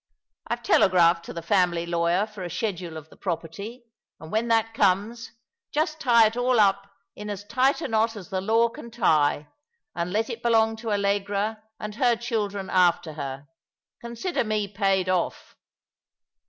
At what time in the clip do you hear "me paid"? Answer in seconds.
14.43-15.07